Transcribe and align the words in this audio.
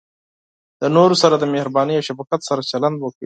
د 0.81 0.83
نورو 0.95 1.15
سره 1.23 1.35
د 1.37 1.43
مهربانۍ 1.53 1.93
او 1.97 2.05
شفقت 2.09 2.41
سره 2.49 2.67
چلند 2.71 2.97
وکړئ. 2.99 3.19